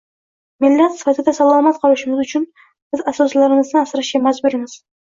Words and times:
Millat 0.63 0.95
sifatida 1.01 1.33
salomat 1.41 1.77
qolishimiz 1.85 2.25
uchun 2.25 2.49
biz 2.65 3.07
asoslarimizni 3.15 3.83
asrashga 3.87 4.27
majburmiz 4.29 4.81